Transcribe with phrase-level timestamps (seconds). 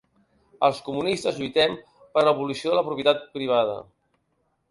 [0.67, 1.75] Els comunistes lluitem
[2.17, 3.77] per l'abolició de la propietat privada.